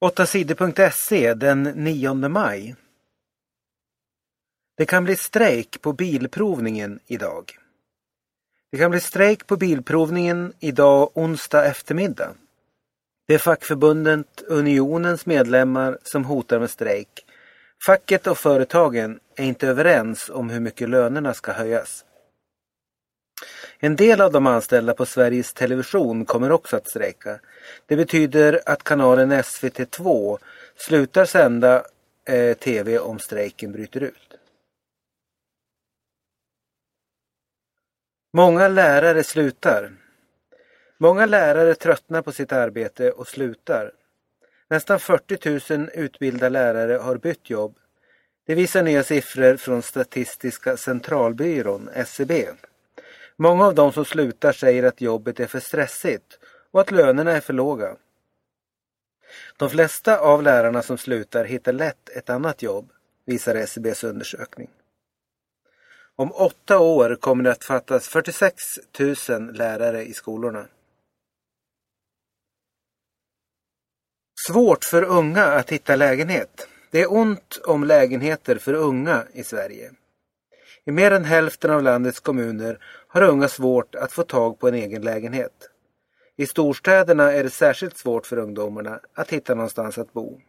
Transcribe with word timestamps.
8sidor.se 0.00 1.34
den 1.34 1.62
9 1.62 2.14
maj. 2.14 2.74
Det 4.76 4.86
kan 4.86 5.04
bli 5.04 5.16
strejk 5.16 5.80
på 5.80 5.92
bilprovningen 5.92 7.00
idag. 7.06 7.58
Det 8.72 8.78
kan 8.78 8.90
bli 8.90 9.00
strejk 9.00 9.46
på 9.46 9.56
bilprovningen 9.56 10.52
idag 10.60 11.10
onsdag 11.14 11.64
eftermiddag. 11.64 12.34
Det 13.26 13.34
är 13.34 13.38
fackförbundet 13.38 14.42
Unionens 14.48 15.26
medlemmar 15.26 15.98
som 16.02 16.24
hotar 16.24 16.58
med 16.60 16.70
strejk. 16.70 17.26
Facket 17.86 18.26
och 18.26 18.38
företagen 18.38 19.20
är 19.36 19.44
inte 19.44 19.68
överens 19.68 20.30
om 20.30 20.50
hur 20.50 20.60
mycket 20.60 20.88
lönerna 20.88 21.34
ska 21.34 21.52
höjas. 21.52 22.04
En 23.78 23.96
del 23.96 24.20
av 24.20 24.32
de 24.32 24.46
anställda 24.46 24.94
på 24.94 25.06
Sveriges 25.06 25.52
Television 25.52 26.24
kommer 26.24 26.52
också 26.52 26.76
att 26.76 26.88
strejka. 26.88 27.40
Det 27.86 27.96
betyder 27.96 28.60
att 28.66 28.82
kanalen 28.82 29.32
SVT2 29.32 30.38
slutar 30.76 31.24
sända 31.24 31.84
eh, 32.24 32.56
TV 32.56 32.98
om 32.98 33.18
strejken 33.18 33.72
bryter 33.72 34.00
ut. 34.00 34.34
Många 38.32 38.68
lärare 38.68 39.24
slutar. 39.24 39.92
Många 40.98 41.26
lärare 41.26 41.74
tröttnar 41.74 42.22
på 42.22 42.32
sitt 42.32 42.52
arbete 42.52 43.10
och 43.10 43.28
slutar. 43.28 43.92
Nästan 44.70 45.00
40 45.00 45.76
000 45.76 45.90
utbildade 45.94 46.50
lärare 46.50 46.92
har 46.92 47.16
bytt 47.16 47.50
jobb. 47.50 47.76
Det 48.46 48.54
visar 48.54 48.82
nya 48.82 49.02
siffror 49.02 49.56
från 49.56 49.82
Statistiska 49.82 50.76
centralbyrån, 50.76 51.88
SCB. 51.94 52.48
Många 53.42 53.66
av 53.66 53.74
de 53.74 53.92
som 53.92 54.04
slutar 54.04 54.52
säger 54.52 54.82
att 54.82 55.00
jobbet 55.00 55.40
är 55.40 55.46
för 55.46 55.60
stressigt 55.60 56.38
och 56.70 56.80
att 56.80 56.90
lönerna 56.90 57.32
är 57.32 57.40
för 57.40 57.52
låga. 57.52 57.96
De 59.56 59.70
flesta 59.70 60.18
av 60.18 60.42
lärarna 60.42 60.82
som 60.82 60.98
slutar 60.98 61.44
hittar 61.44 61.72
lätt 61.72 62.08
ett 62.08 62.30
annat 62.30 62.62
jobb, 62.62 62.92
visar 63.24 63.54
SCBs 63.54 64.04
undersökning. 64.04 64.70
Om 66.16 66.32
åtta 66.32 66.78
år 66.78 67.16
kommer 67.20 67.44
det 67.44 67.50
att 67.50 67.64
fattas 67.64 68.08
46 68.08 68.54
000 69.28 69.52
lärare 69.52 70.04
i 70.04 70.12
skolorna. 70.12 70.66
Svårt 74.48 74.84
för 74.84 75.02
unga 75.02 75.44
att 75.44 75.70
hitta 75.70 75.96
lägenhet. 75.96 76.68
Det 76.90 77.02
är 77.02 77.12
ont 77.12 77.60
om 77.64 77.84
lägenheter 77.84 78.58
för 78.58 78.74
unga 78.74 79.24
i 79.32 79.44
Sverige. 79.44 79.92
I 80.84 80.90
mer 80.90 81.10
än 81.10 81.24
hälften 81.24 81.70
av 81.70 81.82
landets 81.82 82.20
kommuner 82.20 82.78
har 83.08 83.22
unga 83.22 83.48
svårt 83.48 83.94
att 83.94 84.12
få 84.12 84.22
tag 84.22 84.58
på 84.58 84.68
en 84.68 84.74
egen 84.74 85.02
lägenhet. 85.02 85.70
I 86.36 86.46
storstäderna 86.46 87.32
är 87.32 87.42
det 87.42 87.50
särskilt 87.50 87.98
svårt 87.98 88.26
för 88.26 88.38
ungdomarna 88.38 89.00
att 89.14 89.30
hitta 89.30 89.54
någonstans 89.54 89.98
att 89.98 90.12
bo. 90.12 90.40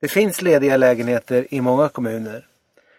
Det 0.00 0.08
finns 0.08 0.42
lediga 0.42 0.76
lägenheter 0.76 1.46
i 1.54 1.60
många 1.60 1.88
kommuner. 1.88 2.46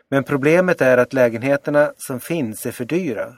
Men 0.09 0.23
problemet 0.23 0.81
är 0.81 0.97
att 0.97 1.13
lägenheterna 1.13 1.93
som 1.97 2.19
finns 2.19 2.65
är 2.65 2.71
för 2.71 2.85
dyra. 2.85 3.37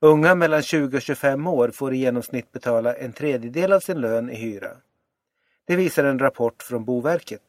Unga 0.00 0.34
mellan 0.34 0.62
20 0.62 0.96
och 0.96 1.02
25 1.02 1.46
år 1.46 1.68
får 1.68 1.94
i 1.94 1.96
genomsnitt 1.96 2.52
betala 2.52 2.94
en 2.94 3.12
tredjedel 3.12 3.72
av 3.72 3.80
sin 3.80 4.00
lön 4.00 4.30
i 4.30 4.34
hyra. 4.34 4.70
Det 5.66 5.76
visar 5.76 6.04
en 6.04 6.18
rapport 6.18 6.62
från 6.62 6.84
Boverket. 6.84 7.42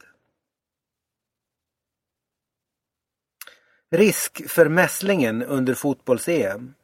Risk 3.90 4.50
för 4.50 4.68
mässlingen 4.68 5.42
under 5.42 5.74
fotbolls-EM. 5.74 6.74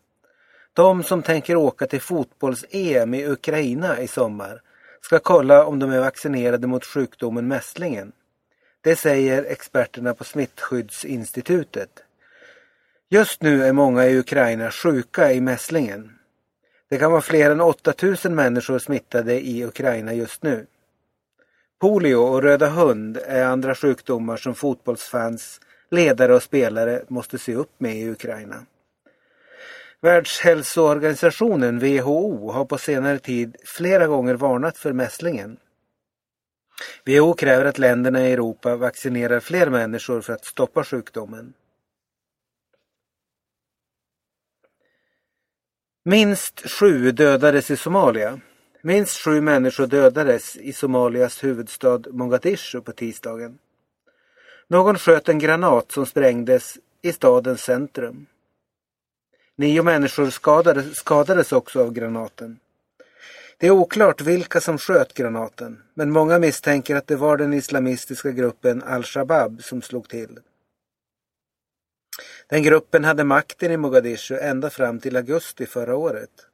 De 0.72 1.02
som 1.02 1.22
tänker 1.22 1.56
åka 1.56 1.86
till 1.86 2.00
fotbolls-EM 2.00 3.14
i 3.14 3.26
Ukraina 3.26 4.00
i 4.00 4.08
sommar 4.08 4.62
ska 5.00 5.18
kolla 5.18 5.64
om 5.64 5.78
de 5.78 5.90
är 5.90 6.00
vaccinerade 6.00 6.66
mot 6.66 6.84
sjukdomen 6.84 7.48
mässlingen. 7.48 8.12
Det 8.80 8.96
säger 8.96 9.44
experterna 9.44 10.14
på 10.14 10.24
Smittskyddsinstitutet. 10.24 12.04
Just 13.08 13.42
nu 13.42 13.64
är 13.64 13.72
många 13.72 14.06
i 14.06 14.18
Ukraina 14.18 14.70
sjuka 14.70 15.32
i 15.32 15.40
mässlingen. 15.40 16.12
Det 16.90 16.98
kan 16.98 17.10
vara 17.10 17.20
fler 17.20 17.50
än 17.50 17.60
8000 17.60 18.34
människor 18.34 18.78
smittade 18.78 19.46
i 19.46 19.64
Ukraina 19.64 20.14
just 20.14 20.42
nu. 20.42 20.66
Polio 21.80 22.16
och 22.16 22.42
röda 22.42 22.68
hund 22.68 23.16
är 23.26 23.44
andra 23.44 23.74
sjukdomar 23.74 24.36
som 24.36 24.54
fotbollsfans, 24.54 25.60
ledare 25.92 26.34
och 26.34 26.42
spelare 26.42 27.04
måste 27.08 27.38
se 27.38 27.54
upp 27.54 27.72
med 27.78 27.96
i 27.96 28.10
Ukraina. 28.10 28.66
Världshälsoorganisationen 30.00 31.78
WHO 31.78 32.50
har 32.50 32.64
på 32.64 32.78
senare 32.78 33.18
tid 33.18 33.56
flera 33.64 34.06
gånger 34.06 34.34
varnat 34.34 34.78
för 34.78 34.92
mässlingen. 34.92 35.56
WHO 37.06 37.34
kräver 37.34 37.64
att 37.64 37.78
länderna 37.78 38.28
i 38.28 38.32
Europa 38.32 38.76
vaccinerar 38.76 39.40
fler 39.40 39.70
människor 39.70 40.20
för 40.20 40.32
att 40.32 40.44
stoppa 40.44 40.84
sjukdomen. 40.84 41.54
Minst 46.04 46.70
sju 46.70 47.12
dödades 47.12 47.70
i 47.70 47.76
Somalia. 47.76 48.40
Minst 48.82 49.24
sju 49.24 49.40
människor 49.40 49.86
dödades 49.86 50.56
i 50.56 50.72
Somalias 50.72 51.44
huvudstad 51.44 52.00
Mogadishu 52.10 52.80
på 52.80 52.92
tisdagen. 52.92 53.58
Någon 54.72 54.98
sköt 54.98 55.28
en 55.28 55.38
granat 55.38 55.92
som 55.92 56.06
sprängdes 56.06 56.78
i 57.02 57.12
stadens 57.12 57.60
centrum. 57.60 58.26
Nio 59.56 59.82
människor 59.82 60.30
skadades, 60.30 60.96
skadades 60.96 61.52
också 61.52 61.80
av 61.80 61.92
granaten. 61.92 62.58
Det 63.58 63.66
är 63.66 63.70
oklart 63.70 64.20
vilka 64.20 64.60
som 64.60 64.78
sköt 64.78 65.14
granaten, 65.14 65.82
men 65.94 66.10
många 66.10 66.38
misstänker 66.38 66.96
att 66.96 67.06
det 67.06 67.16
var 67.16 67.36
den 67.36 67.52
islamistiska 67.52 68.30
gruppen 68.30 68.82
Al-Shabab 68.82 69.62
som 69.62 69.82
slog 69.82 70.08
till. 70.08 70.38
Den 72.48 72.62
gruppen 72.62 73.04
hade 73.04 73.24
makten 73.24 73.72
i 73.72 73.76
Mogadishu 73.76 74.38
ända 74.38 74.70
fram 74.70 75.00
till 75.00 75.16
augusti 75.16 75.66
förra 75.66 75.96
året. 75.96 76.46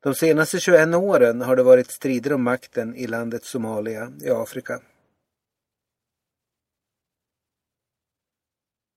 De 0.00 0.14
senaste 0.14 0.60
21 0.60 0.94
åren 0.94 1.40
har 1.40 1.56
det 1.56 1.62
varit 1.62 1.90
strider 1.90 2.32
om 2.32 2.42
makten 2.42 2.94
i 2.94 3.06
landet 3.06 3.44
Somalia 3.44 4.12
i 4.22 4.30
Afrika. 4.30 4.80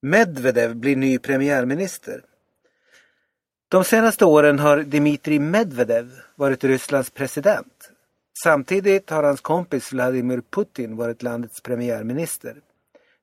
Medvedev 0.01 0.75
blir 0.75 0.95
ny 0.95 1.19
premiärminister. 1.19 2.23
De 3.67 3.83
senaste 3.83 4.25
åren 4.25 4.59
har 4.59 4.77
Dmitrij 4.77 5.39
Medvedev 5.39 6.11
varit 6.35 6.63
Rysslands 6.63 7.09
president. 7.09 7.91
Samtidigt 8.43 9.09
har 9.09 9.23
hans 9.23 9.41
kompis 9.41 9.93
Vladimir 9.93 10.41
Putin 10.49 10.95
varit 10.95 11.23
landets 11.23 11.61
premiärminister. 11.61 12.55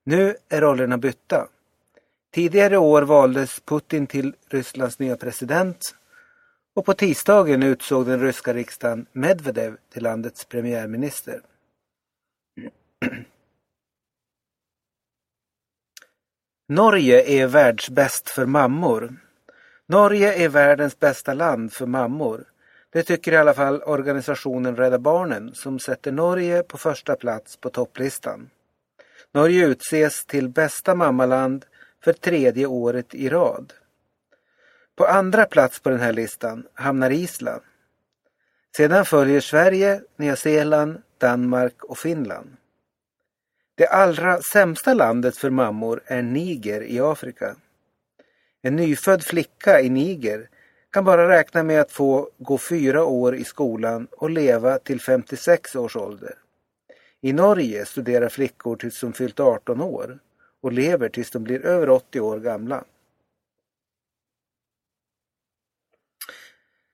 Nu 0.03 0.35
är 0.49 0.61
rollerna 0.61 0.97
bytta. 0.97 1.47
Tidigare 2.33 2.77
år 2.77 3.01
valdes 3.01 3.59
Putin 3.59 4.07
till 4.07 4.35
Rysslands 4.49 4.99
nya 4.99 5.17
president 5.17 5.95
och 6.75 6.85
på 6.85 6.93
tisdagen 6.93 7.63
utsåg 7.63 8.05
den 8.05 8.21
ryska 8.21 8.53
riksdagen 8.53 9.05
Medvedev 9.11 9.77
till 9.93 10.03
landets 10.03 10.45
premiärminister. 10.45 11.41
Norge 16.71 17.23
är 17.23 17.47
världsbäst 17.47 18.29
för 18.29 18.45
mammor. 18.45 19.15
Norge 19.85 20.33
är 20.33 20.49
världens 20.49 20.99
bästa 20.99 21.33
land 21.33 21.73
för 21.73 21.85
mammor. 21.85 22.43
Det 22.89 23.03
tycker 23.03 23.31
i 23.31 23.37
alla 23.37 23.53
fall 23.53 23.81
organisationen 23.83 24.75
Rädda 24.75 24.99
Barnen 24.99 25.55
som 25.55 25.79
sätter 25.79 26.11
Norge 26.11 26.63
på 26.63 26.77
första 26.77 27.15
plats 27.15 27.57
på 27.57 27.69
topplistan. 27.69 28.49
Norge 29.31 29.65
utses 29.65 30.25
till 30.25 30.49
bästa 30.49 30.95
mammaland 30.95 31.65
för 32.03 32.13
tredje 32.13 32.65
året 32.65 33.15
i 33.15 33.29
rad. 33.29 33.73
På 34.95 35.05
andra 35.05 35.45
plats 35.45 35.79
på 35.79 35.89
den 35.89 35.99
här 35.99 36.13
listan 36.13 36.67
hamnar 36.73 37.09
Island. 37.09 37.61
Sedan 38.77 39.05
följer 39.05 39.41
Sverige, 39.41 40.01
Nya 40.17 40.35
Zeeland, 40.35 41.01
Danmark 41.17 41.83
och 41.83 41.97
Finland. 41.97 42.58
Det 43.79 43.87
allra 43.87 44.41
sämsta 44.41 44.93
landet 44.93 45.37
för 45.37 45.49
mammor 45.49 46.01
är 46.05 46.21
Niger 46.21 46.83
i 46.83 46.99
Afrika. 46.99 47.55
En 48.61 48.75
nyfödd 48.75 49.23
flicka 49.23 49.81
i 49.81 49.89
Niger 49.89 50.49
kan 50.91 51.05
bara 51.05 51.29
räkna 51.29 51.63
med 51.63 51.81
att 51.81 51.91
få 51.91 52.29
gå 52.37 52.57
fyra 52.57 53.03
år 53.03 53.35
i 53.35 53.43
skolan 53.43 54.07
och 54.11 54.29
leva 54.29 54.79
till 54.79 55.01
56 55.01 55.75
års 55.75 55.95
ålder. 55.95 56.35
I 57.21 57.33
Norge 57.33 57.85
studerar 57.85 58.29
flickor 58.29 58.75
tills 58.75 59.01
de 59.01 59.13
fyllt 59.13 59.39
18 59.39 59.81
år 59.81 60.19
och 60.61 60.71
lever 60.71 61.09
tills 61.09 61.31
de 61.31 61.43
blir 61.43 61.65
över 61.65 61.89
80 61.89 62.19
år 62.19 62.39
gamla. 62.39 62.83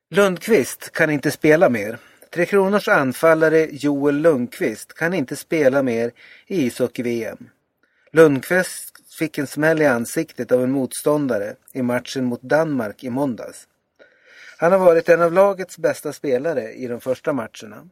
Lundqvist 0.10 0.92
kan 0.92 1.10
inte 1.10 1.32
spela 1.32 1.70
mer. 1.70 2.00
Tre 2.36 2.46
Kronors 2.46 2.88
anfallare 2.88 3.68
Joel 3.72 4.16
Lundqvist 4.16 4.94
kan 4.94 5.14
inte 5.14 5.36
spela 5.36 5.84
mer 5.84 6.12
i 6.48 6.66
ishockey-VM. 6.66 7.50
Lundqvist 8.12 9.14
fick 9.20 9.38
en 9.38 9.48
smäll 9.48 9.82
i 9.82 9.86
ansiktet 9.86 10.52
av 10.52 10.64
en 10.64 10.72
motståndare 10.72 11.56
i 11.72 11.82
matchen 11.82 12.26
mot 12.26 12.42
Danmark 12.42 13.04
i 13.04 13.10
måndags. 13.10 13.68
Han 14.58 14.72
har 14.72 14.80
varit 14.80 15.10
en 15.10 15.22
av 15.22 15.34
lagets 15.34 15.78
bästa 15.78 16.14
spelare 16.14 16.74
i 16.74 16.88
de 16.88 17.02
första 17.02 17.34
matcherna. 17.34 17.90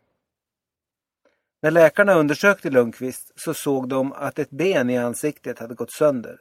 När 1.62 1.72
läkarna 1.72 2.14
undersökte 2.14 2.70
Lundqvist 2.70 3.32
så 3.36 3.54
såg 3.54 3.90
de 3.90 4.14
att 4.14 4.40
ett 4.40 4.50
ben 4.50 4.90
i 4.90 4.98
ansiktet 4.98 5.60
hade 5.60 5.76
gått 5.76 5.92
sönder. 5.92 6.40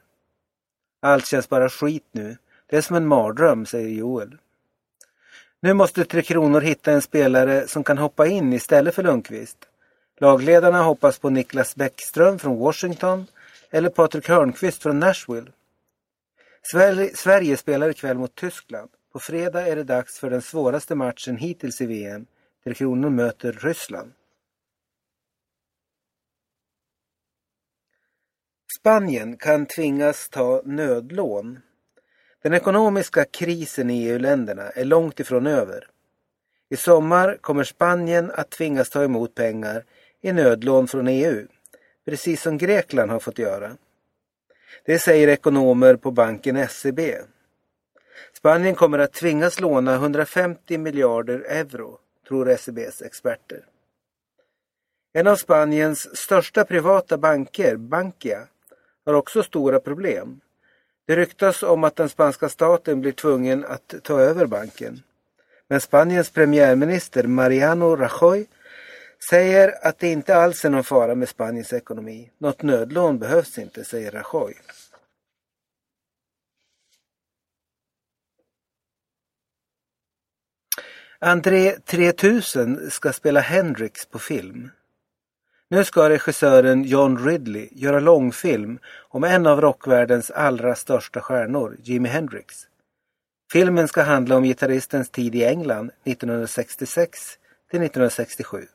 Allt 1.01 1.27
känns 1.27 1.49
bara 1.49 1.69
skit 1.69 2.07
nu. 2.11 2.37
Det 2.67 2.77
är 2.77 2.81
som 2.81 2.95
en 2.95 3.07
mardröm, 3.07 3.65
säger 3.65 3.89
Joel. 3.89 4.37
Nu 5.63 5.73
måste 5.73 6.05
Tre 6.05 6.21
Kronor 6.21 6.61
hitta 6.61 6.91
en 6.91 7.01
spelare 7.01 7.67
som 7.67 7.83
kan 7.83 7.97
hoppa 7.97 8.27
in 8.27 8.53
istället 8.53 8.95
för 8.95 9.03
Lundqvist. 9.03 9.57
Lagledarna 10.17 10.83
hoppas 10.83 11.19
på 11.19 11.29
Niklas 11.29 11.75
Bäckström 11.75 12.39
från 12.39 12.57
Washington 12.57 13.25
eller 13.69 13.89
Patrik 13.89 14.29
Hörnqvist 14.29 14.83
från 14.83 14.99
Nashville. 14.99 15.51
Sverige, 16.71 17.15
Sverige 17.15 17.57
spelar 17.57 17.89
ikväll 17.89 18.17
mot 18.17 18.35
Tyskland. 18.35 18.89
På 19.13 19.19
fredag 19.19 19.67
är 19.67 19.75
det 19.75 19.83
dags 19.83 20.19
för 20.19 20.29
den 20.29 20.41
svåraste 20.41 20.95
matchen 20.95 21.37
hittills 21.37 21.81
i 21.81 21.85
VM. 21.85 22.25
Tre 22.63 22.73
Kronor 22.73 23.09
möter 23.09 23.51
Ryssland. 23.51 24.11
Spanien 28.79 29.37
kan 29.37 29.65
tvingas 29.65 30.29
ta 30.29 30.61
nödlån. 30.65 31.59
Den 32.43 32.53
ekonomiska 32.53 33.25
krisen 33.25 33.89
i 33.89 34.07
EU-länderna 34.07 34.69
är 34.69 34.85
långt 34.85 35.19
ifrån 35.19 35.47
över. 35.47 35.87
I 36.69 36.77
sommar 36.77 37.37
kommer 37.41 37.63
Spanien 37.63 38.31
att 38.31 38.49
tvingas 38.49 38.89
ta 38.89 39.03
emot 39.03 39.35
pengar 39.35 39.83
i 40.21 40.31
nödlån 40.31 40.87
från 40.87 41.07
EU, 41.07 41.47
precis 42.05 42.41
som 42.41 42.57
Grekland 42.57 43.11
har 43.11 43.19
fått 43.19 43.39
göra. 43.39 43.71
Det 44.85 44.99
säger 44.99 45.27
ekonomer 45.27 45.95
på 45.95 46.11
banken 46.11 46.67
SEB. 46.67 46.99
Spanien 48.33 48.75
kommer 48.75 48.99
att 48.99 49.13
tvingas 49.13 49.59
låna 49.59 49.95
150 49.95 50.77
miljarder 50.77 51.39
euro, 51.39 51.99
tror 52.27 52.55
SEBs 52.55 53.01
experter. 53.01 53.65
En 55.13 55.27
av 55.27 55.35
Spaniens 55.35 56.17
största 56.17 56.65
privata 56.65 57.17
banker, 57.17 57.75
Bankia, 57.75 58.47
har 59.05 59.13
också 59.13 59.43
stora 59.43 59.79
problem. 59.79 60.41
Det 61.05 61.15
ryktas 61.15 61.63
om 61.63 61.83
att 61.83 61.95
den 61.95 62.09
spanska 62.09 62.49
staten 62.49 63.01
blir 63.01 63.11
tvungen 63.11 63.65
att 63.65 63.95
ta 64.03 64.19
över 64.19 64.45
banken. 64.45 65.03
Men 65.67 65.81
Spaniens 65.81 66.29
premiärminister 66.29 67.23
Mariano 67.23 67.95
Rajoy 67.95 68.45
säger 69.29 69.87
att 69.87 69.99
det 69.99 70.07
inte 70.11 70.35
alls 70.35 70.65
är 70.65 70.69
någon 70.69 70.83
fara 70.83 71.15
med 71.15 71.29
Spaniens 71.29 71.73
ekonomi. 71.73 72.31
Något 72.37 72.61
nödlån 72.61 73.19
behövs 73.19 73.57
inte, 73.57 73.83
säger 73.83 74.11
Rajoy. 74.11 74.53
André 81.19 81.71
3000 81.71 82.91
ska 82.91 83.13
spela 83.13 83.39
Hendrix 83.39 84.05
på 84.05 84.19
film. 84.19 84.69
Nu 85.69 85.83
ska 85.85 86.09
regissören 86.09 86.83
John 86.83 87.25
Ridley 87.25 87.67
göra 87.71 87.99
långfilm 87.99 88.79
om 89.09 89.23
en 89.23 89.47
av 89.47 89.61
rockvärldens 89.61 90.31
allra 90.31 90.75
största 90.75 91.21
stjärnor, 91.21 91.77
Jimi 91.83 92.09
Hendrix. 92.09 92.67
Filmen 93.51 93.87
ska 93.87 94.01
handla 94.01 94.37
om 94.37 94.43
gitarristens 94.43 95.09
tid 95.09 95.35
i 95.35 95.43
England 95.43 95.91
1966 96.03 97.37
till 97.71 97.81
1967. 97.81 98.67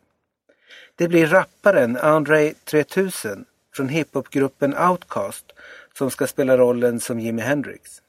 Det 0.97 1.09
blir 1.09 1.27
rapparen 1.27 1.97
Andre 1.97 2.53
3000 2.65 3.45
från 3.75 3.89
hiphopgruppen 3.89 4.79
Outcast 4.79 5.53
som 5.95 6.11
ska 6.11 6.27
spela 6.27 6.57
rollen 6.57 7.01
som 7.01 7.21
Jimi 7.21 7.43
Hendrix. 7.43 8.03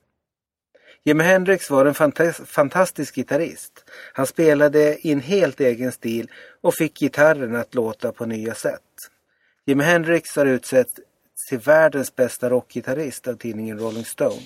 Jimi 1.10 1.24
Hendrix 1.24 1.70
var 1.70 1.86
en 1.86 2.24
fantastisk 2.46 3.16
gitarrist. 3.16 3.86
Han 4.14 4.28
spelade 4.28 5.08
i 5.08 5.12
en 5.12 5.20
helt 5.20 5.60
egen 5.60 5.92
stil 5.92 6.32
och 6.62 6.74
fick 6.76 7.00
gitarren 7.00 7.56
att 7.56 7.76
låta 7.76 8.12
på 8.12 8.26
nya 8.26 8.56
sätt. 8.56 8.82
Jimi 9.66 9.84
Hendrix 9.84 10.36
har 10.36 10.46
utsetts 10.46 10.94
till 11.50 11.60
världens 11.60 12.16
bästa 12.16 12.50
rockgitarrist 12.50 13.28
av 13.28 13.34
tidningen 13.34 13.80
Rolling 13.80 14.06
Stone. 14.06 14.42